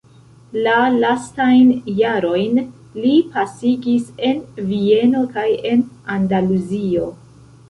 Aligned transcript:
La 0.67 0.77
lastajn 1.01 1.69
jarojn 1.99 2.57
li 3.03 3.11
pasigis 3.35 4.09
en 4.31 4.41
Vieno 4.73 5.23
kaj 5.37 5.47
en 5.75 5.87
Andaluzio. 6.17 7.07